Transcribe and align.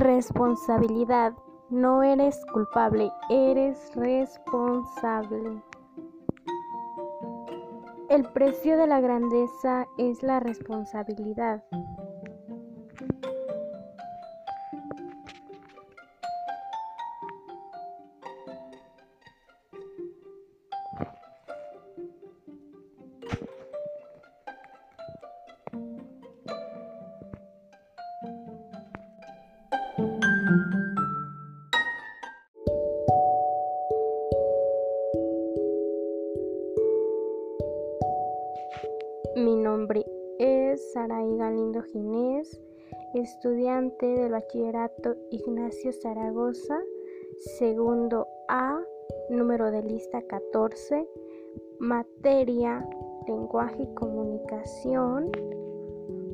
Responsabilidad. 0.00 1.34
No 1.68 2.02
eres 2.02 2.34
culpable, 2.54 3.12
eres 3.28 3.94
responsable. 3.94 5.62
El 8.08 8.24
precio 8.32 8.78
de 8.78 8.86
la 8.86 9.02
grandeza 9.02 9.86
es 9.98 10.22
la 10.22 10.40
responsabilidad. 10.40 11.62
Estudiante 43.14 44.06
del 44.06 44.32
Bachillerato 44.32 45.16
Ignacio 45.30 45.92
Zaragoza, 45.92 46.78
segundo 47.58 48.26
A, 48.48 48.80
número 49.30 49.70
de 49.70 49.82
lista 49.82 50.22
14, 50.22 51.08
materia 51.78 52.86
Lenguaje 53.26 53.82
y 53.82 53.94
Comunicación, 53.94 55.30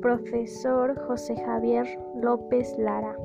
profesor 0.00 0.98
José 1.06 1.36
Javier 1.36 1.86
López 2.16 2.76
Lara. 2.78 3.16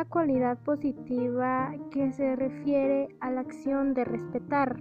Una 0.00 0.08
cualidad 0.08 0.56
positiva 0.60 1.74
que 1.90 2.10
se 2.12 2.34
refiere 2.34 3.14
a 3.20 3.30
la 3.30 3.42
acción 3.42 3.92
de 3.92 4.04
respetar. 4.06 4.80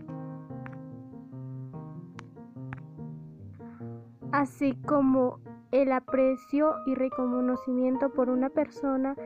Así 4.31 4.75
como 4.87 5.41
el 5.71 5.91
aprecio 5.91 6.73
y 6.85 6.95
reconocimiento 6.95 8.13
por 8.13 8.29
una 8.29 8.49
persona 8.49 9.17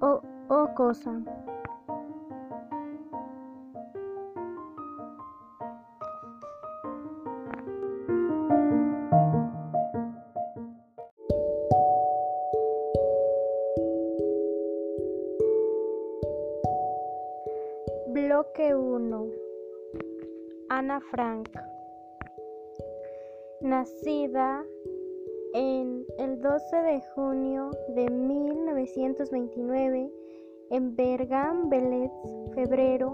o, 0.00 0.22
o 0.48 0.74
cosa. 0.74 1.20
Bloque 18.54 18.74
1. 18.74 19.26
Ana 20.68 21.00
Frank. 21.10 21.48
Nacida 23.62 24.62
en 25.54 26.04
el 26.18 26.42
12 26.42 26.82
de 26.82 27.00
junio 27.14 27.70
de 27.94 28.10
1929 28.10 30.12
en 30.70 30.96
Bergam, 30.96 31.70
Belez, 31.70 32.10
febrero 32.54 33.10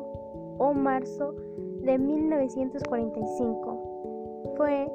o 0.58 0.74
marzo 0.74 1.36
de 1.82 1.98
1945. 1.98 4.54
Fue 4.56 4.90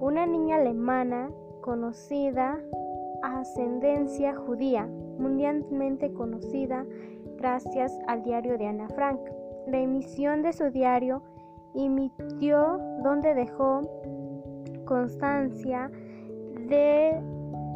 una 0.00 0.26
niña 0.26 0.56
alemana 0.56 1.30
conocida 1.62 2.60
ascendencia 3.22 4.34
judía, 4.34 4.86
mundialmente 5.18 6.12
conocida 6.12 6.84
gracias 7.38 7.98
al 8.06 8.22
diario 8.24 8.58
de 8.58 8.66
Ana 8.66 8.90
Frank. 8.90 9.20
La 9.66 9.78
emisión 9.78 10.42
de 10.42 10.52
su 10.52 10.70
diario 10.70 11.22
emitió 11.74 12.78
donde 13.02 13.34
dejó 13.34 13.82
constancia 14.84 15.90
de 16.68 17.20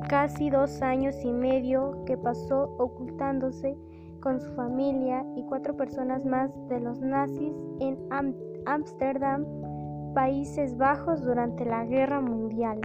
casi 0.09 0.51
dos 0.51 0.83
años 0.83 1.17
y 1.25 1.33
medio 1.33 2.05
que 2.05 2.17
pasó 2.17 2.75
ocultándose 2.79 3.77
con 4.21 4.41
su 4.41 4.53
familia 4.55 5.25
y 5.37 5.43
cuatro 5.45 5.77
personas 5.77 6.25
más 6.25 6.51
de 6.69 6.81
los 6.81 7.01
nazis 7.01 7.55
en 7.81 7.99
Ámsterdam, 8.67 9.45
Países 10.15 10.77
Bajos, 10.77 11.23
durante 11.23 11.65
la 11.65 11.85
Guerra 11.87 12.21
Mundial. 12.21 12.81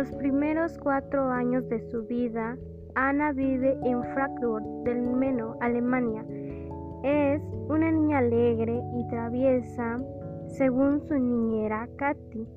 Los 0.00 0.12
primeros 0.12 0.78
cuatro 0.78 1.30
años 1.30 1.68
de 1.68 1.78
su 1.90 2.06
vida, 2.06 2.56
Ana 2.94 3.32
vive 3.32 3.78
en 3.84 4.02
Frankfurt 4.14 4.64
del 4.84 5.02
Meno, 5.02 5.58
Alemania. 5.60 6.24
Es 7.02 7.42
una 7.68 7.90
niña 7.90 8.16
alegre 8.16 8.80
y 8.94 9.06
traviesa, 9.08 9.98
según 10.56 11.02
su 11.06 11.18
niñera 11.18 11.86
Katy. 11.98 12.48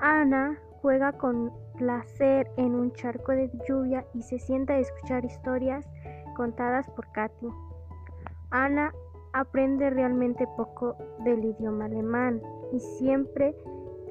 Ana 0.00 0.58
juega 0.80 1.12
con 1.12 1.52
placer 1.78 2.50
en 2.56 2.74
un 2.74 2.90
charco 2.94 3.30
de 3.30 3.48
lluvia 3.68 4.04
y 4.12 4.22
se 4.22 4.40
sienta 4.40 4.72
a 4.72 4.80
escuchar 4.80 5.24
historias 5.24 5.88
contadas 6.34 6.90
por 6.96 7.06
Katy. 7.12 7.46
Ana 8.50 8.92
aprende 9.34 9.88
realmente 9.88 10.48
poco 10.56 10.96
del 11.20 11.44
idioma 11.44 11.84
alemán 11.84 12.42
y 12.72 12.80
siempre 12.80 13.54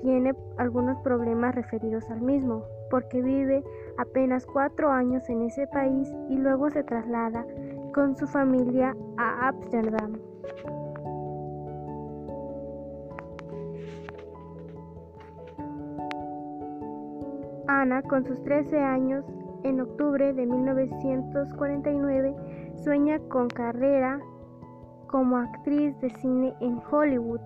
tiene 0.02 0.34
algunos 0.58 1.00
problemas 1.02 1.56
referidos 1.56 2.10
al 2.10 2.22
mismo, 2.22 2.64
porque 2.90 3.22
vive 3.22 3.64
apenas 3.98 4.46
cuatro 4.46 4.90
años 4.90 5.28
en 5.30 5.44
ese 5.44 5.68
país 5.68 6.12
y 6.30 6.38
luego 6.38 6.70
se 6.70 6.84
traslada 6.84 7.46
con 7.94 8.16
su 8.16 8.28
familia 8.28 8.96
a 9.18 9.48
Ámsterdam. 9.48 10.14
Ana, 17.68 18.02
con 18.04 18.26
sus 18.26 18.44
13 18.44 18.78
años, 18.80 19.26
en 19.64 19.80
octubre 19.80 20.34
de 20.34 20.46
1949, 20.46 22.36
sueña 22.84 23.20
con 23.30 23.48
carrera 23.48 24.20
como 25.08 25.38
actriz 25.38 25.98
de 26.00 26.10
cine 26.10 26.54
en 26.62 26.82
Hollywood. 26.92 27.42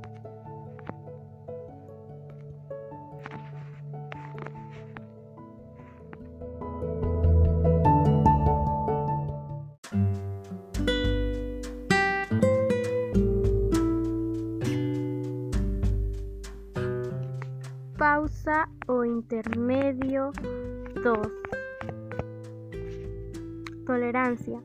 Pausa 17.97 18.67
o 18.87 19.05
intermedio 19.05 20.33
2. 21.01 21.17
Tolerancia. 23.85 24.61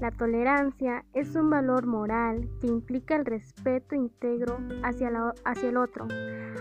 La 0.00 0.10
tolerancia 0.10 1.04
es 1.12 1.34
un 1.36 1.50
valor 1.50 1.86
moral 1.86 2.48
que 2.62 2.68
implica 2.68 3.16
el 3.16 3.26
respeto 3.26 3.94
íntegro 3.94 4.58
hacia, 4.82 5.10
la, 5.10 5.34
hacia 5.44 5.68
el 5.68 5.76
otro, 5.76 6.06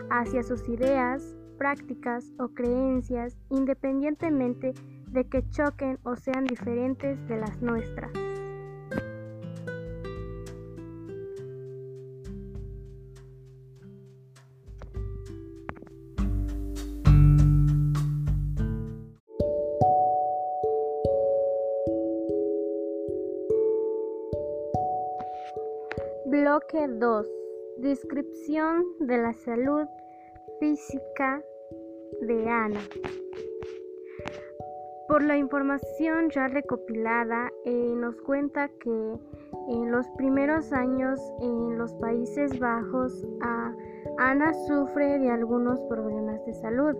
hacia 0.09 0.43
sus 0.43 0.67
ideas, 0.67 1.37
prácticas 1.57 2.33
o 2.37 2.49
creencias, 2.49 3.37
independientemente 3.49 4.73
de 5.07 5.29
que 5.29 5.47
choquen 5.51 5.99
o 6.03 6.17
sean 6.17 6.45
diferentes 6.47 7.25
de 7.29 7.37
las 7.37 7.61
nuestras. 7.61 8.11
Bloque 26.29 26.89
2. 26.89 27.25
Descripción 27.77 28.83
de 28.99 29.17
la 29.17 29.31
salud 29.31 29.87
física 30.59 31.41
de 32.21 32.49
Ana. 32.49 32.81
Por 35.07 35.23
la 35.23 35.37
información 35.37 36.29
ya 36.29 36.49
recopilada, 36.49 37.49
eh, 37.63 37.93
nos 37.95 38.19
cuenta 38.23 38.67
que 38.67 39.19
en 39.69 39.89
los 39.89 40.05
primeros 40.17 40.73
años 40.73 41.17
en 41.39 41.77
los 41.77 41.93
Países 41.93 42.59
Bajos, 42.59 43.25
Ana 44.17 44.53
sufre 44.67 45.19
de 45.19 45.29
algunos 45.29 45.79
problemas 45.83 46.45
de 46.45 46.53
salud. 46.55 46.93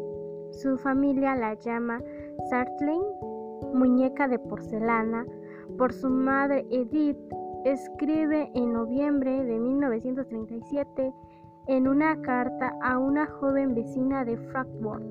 Su 0.51 0.77
familia 0.77 1.35
la 1.35 1.56
llama 1.56 2.01
Sartling, 2.50 3.03
muñeca 3.73 4.30
de 4.30 4.39
porcelana, 4.39 5.25
por 5.77 5.91
su 5.91 6.09
madre 6.09 6.65
Edith. 6.69 7.18
Escribe 7.65 8.50
en 8.54 8.74
noviembre 8.74 9.44
de 9.44 9.59
1937 9.59 11.13
en 11.68 11.88
una 11.88 12.21
carta 12.21 12.74
a 12.81 12.98
una 12.98 13.25
joven 13.27 13.75
vecina 13.75 14.24
de 14.24 14.38
Frankfurt. 14.38 15.04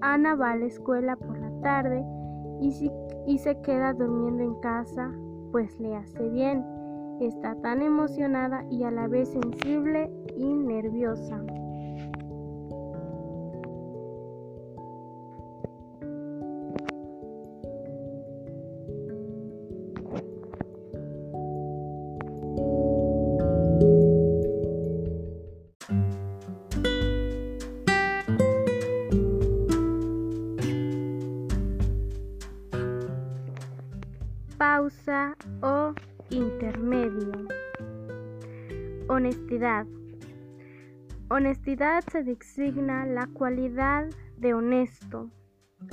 Ana 0.00 0.34
va 0.34 0.52
a 0.52 0.56
la 0.56 0.66
escuela 0.66 1.16
por 1.16 1.38
la 1.38 1.50
tarde 1.60 2.04
y, 2.60 3.38
se 3.38 3.60
queda 3.62 3.92
durmiendo 3.92 4.42
en 4.42 4.54
casa, 4.60 5.12
pues 5.52 5.78
le 5.78 5.94
hace 5.96 6.28
bien. 6.30 6.64
Está 7.20 7.54
tan 7.56 7.82
emocionada 7.82 8.64
y 8.70 8.82
a 8.84 8.90
la 8.90 9.06
vez 9.06 9.28
sensible 9.28 10.10
y 10.36 10.52
nerviosa. 10.52 11.40
Honestidad. 39.60 39.86
Honestidad 41.28 42.04
se 42.10 42.22
designa 42.24 43.04
la 43.04 43.26
cualidad 43.26 44.06
de 44.38 44.54
honesto. 44.54 45.28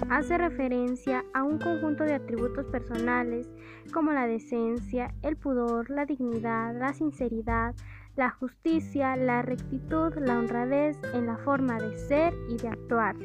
Hace 0.10 0.38
referencia 0.38 1.26
a 1.34 1.44
un 1.44 1.60
conjunto 1.60 2.06
de 2.06 2.14
atributos 2.14 2.66
personales 2.68 3.50
como 3.94 4.14
la 4.14 4.26
decencia, 4.26 5.14
el 5.22 5.36
pudor, 5.36 5.90
la 5.90 6.06
dignidad, 6.06 6.78
la 6.80 6.94
sinceridad, 6.94 7.76
la 8.16 8.30
justicia, 8.30 9.18
la 9.18 9.42
rectitud, 9.42 10.14
la 10.16 10.40
honradez 10.40 10.98
en 11.14 11.26
la 11.26 11.38
forma 11.38 11.78
de 11.78 11.98
ser 11.98 12.34
y 12.50 12.56
de 12.56 12.70
actuar. 12.70 13.18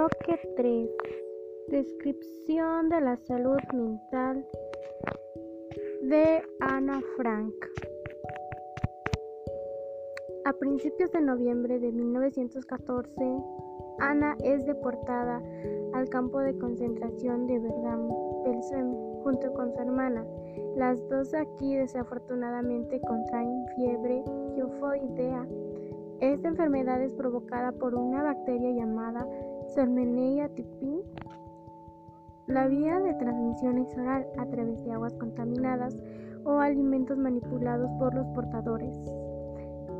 Bloque 0.00 0.40
3. 0.56 0.88
Descripción 1.68 2.88
de 2.88 3.02
la 3.02 3.18
salud 3.18 3.58
mental 3.74 4.46
de 6.00 6.42
Ana 6.60 7.02
Frank. 7.18 7.52
A 10.46 10.54
principios 10.54 11.12
de 11.12 11.20
noviembre 11.20 11.78
de 11.78 11.92
1914, 11.92 13.12
Ana 13.98 14.38
es 14.42 14.64
deportada 14.64 15.42
al 15.92 16.08
campo 16.08 16.38
de 16.38 16.56
concentración 16.56 17.46
de 17.46 17.58
Bergen-Belsen 17.58 18.94
junto 19.22 19.52
con 19.52 19.70
su 19.70 19.80
hermana. 19.80 20.24
Las 20.76 20.98
dos 21.10 21.34
aquí 21.34 21.76
desafortunadamente 21.76 23.02
contraen 23.02 23.66
fiebre 23.76 24.24
tifoidea. 24.54 25.46
Esta 26.20 26.48
enfermedad 26.48 27.02
es 27.02 27.12
provocada 27.12 27.72
por 27.72 27.94
una 27.94 28.22
bacteria 28.22 28.70
llamada 28.70 29.26
Salmonella 29.74 30.48
typhi. 30.48 31.00
La 32.48 32.66
vía 32.66 32.98
de 32.98 33.14
transmisión 33.14 33.78
es 33.78 33.96
oral 33.96 34.26
a 34.36 34.46
través 34.46 34.84
de 34.84 34.92
aguas 34.92 35.14
contaminadas 35.14 35.96
o 36.44 36.58
alimentos 36.58 37.16
manipulados 37.16 37.88
por 37.98 38.12
los 38.12 38.26
portadores. 38.34 38.96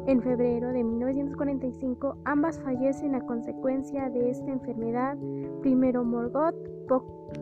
En 0.07 0.21
febrero 0.23 0.73
de 0.73 0.83
1945 0.83 2.17
ambas 2.25 2.59
fallecen 2.61 3.15
a 3.15 3.21
consecuencia 3.21 4.11
de 4.11 4.31
esta 4.31 4.51
enfermedad, 4.51 5.17
primero 5.61 6.03
Margot, 6.03 6.57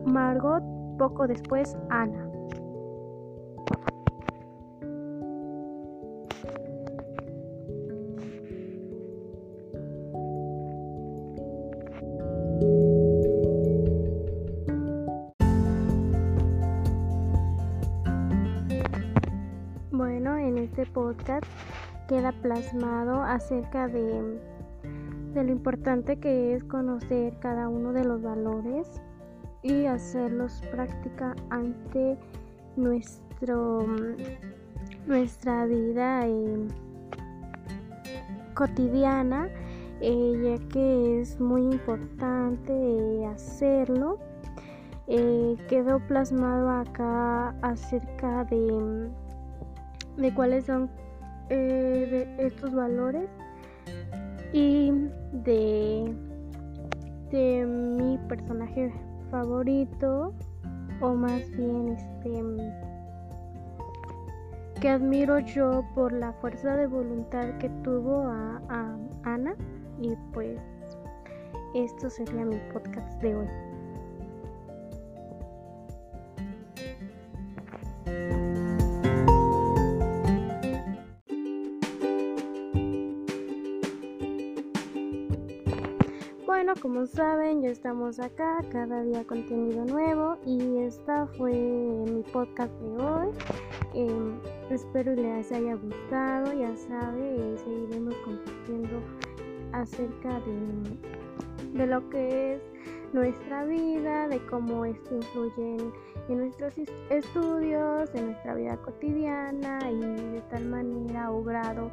Margot 0.05 0.63
poco 0.99 1.25
después 1.25 1.75
Ana. 1.89 2.28
Este 20.79 20.93
podcast 20.93 21.45
queda 22.07 22.31
plasmado 22.31 23.21
acerca 23.21 23.89
de, 23.89 24.39
de, 25.33 25.43
lo 25.43 25.51
importante 25.51 26.19
que 26.19 26.53
es 26.53 26.63
conocer 26.63 27.37
cada 27.39 27.67
uno 27.67 27.91
de 27.91 28.05
los 28.05 28.21
valores 28.21 29.01
y 29.61 29.87
hacerlos 29.87 30.61
práctica 30.71 31.35
ante 31.49 32.17
nuestro, 32.77 33.85
nuestra 35.05 35.65
vida 35.65 36.25
eh, 36.25 36.67
cotidiana, 38.53 39.49
eh, 39.99 40.57
ya 40.57 40.67
que 40.69 41.19
es 41.19 41.41
muy 41.41 41.63
importante 41.63 42.71
eh, 42.71 43.25
hacerlo. 43.25 44.17
quedó 45.67 45.99
plasmado 46.07 46.69
acá 46.69 47.49
acerca 47.63 48.45
de 48.45 49.09
de 50.19 50.33
cuáles 50.33 50.65
son 50.65 50.89
eh, 51.49 52.35
estos 52.37 52.73
valores 52.73 53.29
y 54.53 54.91
de, 55.31 56.13
de 57.31 57.65
mi 57.65 58.17
personaje 58.27 58.91
favorito 59.31 60.33
o 61.01 61.13
más 61.13 61.49
bien 61.51 61.89
este 61.89 62.43
que 64.81 64.89
admiro 64.89 65.39
yo 65.39 65.83
por 65.93 66.13
la 66.13 66.31
fuerza 66.33 66.75
de 66.75 66.87
voluntad 66.87 67.57
que 67.57 67.69
tuvo 67.83 68.21
a 68.23 68.97
Ana 69.23 69.55
y 70.01 70.15
pues 70.33 70.59
esto 71.73 72.09
sería 72.09 72.45
mi 72.45 72.57
podcast 72.71 73.21
de 73.21 73.35
hoy. 73.35 73.68
Como 86.81 87.05
saben, 87.05 87.61
ya 87.61 87.69
estamos 87.69 88.19
acá, 88.19 88.63
cada 88.71 89.03
día 89.03 89.25
contenido 89.25 89.83
nuevo 89.85 90.37
y 90.45 90.77
esta 90.79 91.27
fue 91.37 91.53
mi 91.53 92.23
podcast 92.31 92.71
de 92.79 93.03
hoy. 93.03 93.27
Em, 93.93 94.39
espero 94.69 95.13
les 95.15 95.51
haya 95.51 95.75
gustado, 95.75 96.53
ya 96.53 96.73
saben, 96.75 97.57
seguiremos 97.57 98.15
compartiendo 98.23 99.01
acerca 99.73 100.39
de, 100.41 101.79
de, 101.79 101.87
lo 101.87 102.07
que 102.09 102.55
es 102.55 102.61
nuestra 103.13 103.65
vida, 103.65 104.27
de 104.27 104.39
cómo 104.47 104.85
esto 104.85 105.15
influye 105.15 105.75
en, 105.75 105.93
en 106.29 106.37
nuestros 106.37 106.73
estudios, 107.09 108.13
en 108.13 108.27
nuestra 108.27 108.53
vida 108.53 108.77
cotidiana 108.77 109.79
y 109.91 109.99
de 109.99 110.41
tal 110.49 110.65
manera 110.65 111.31
o 111.31 111.43
grado 111.43 111.91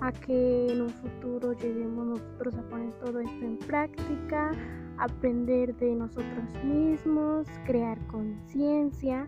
a 0.00 0.12
que 0.12 0.72
en 0.72 0.82
un 0.82 0.90
futuro 0.90 1.54
lleguemos 1.54 2.06
nosotros 2.06 2.54
a 2.54 2.62
poner 2.68 2.92
todo 3.04 3.20
esto 3.20 3.44
en 3.44 3.58
práctica, 3.58 4.52
aprender 4.98 5.74
de 5.76 5.94
nosotros 5.94 6.64
mismos, 6.64 7.46
crear 7.64 7.98
conciencia 8.06 9.26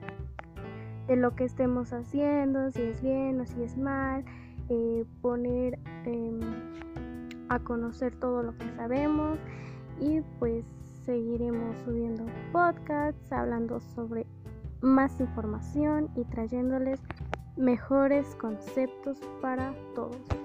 de 1.08 1.16
lo 1.16 1.34
que 1.34 1.44
estemos 1.44 1.92
haciendo, 1.92 2.70
si 2.70 2.82
es 2.82 3.02
bien 3.02 3.40
o 3.40 3.46
si 3.46 3.62
es 3.62 3.76
mal, 3.76 4.24
eh, 4.68 5.04
poner 5.22 5.78
em, 6.04 6.38
a 7.48 7.58
conocer 7.58 8.14
todo 8.16 8.42
lo 8.42 8.56
que 8.56 8.68
sabemos 8.76 9.38
y 9.98 10.20
pues 10.38 10.64
seguiremos 11.04 11.76
subiendo 11.84 12.24
podcasts 12.52 13.32
hablando 13.32 13.80
sobre 13.80 14.26
más 14.80 15.20
información 15.20 16.08
y 16.16 16.24
trayéndoles 16.24 17.00
mejores 17.56 18.34
conceptos 18.36 19.18
para 19.40 19.74
todos. 19.94 20.39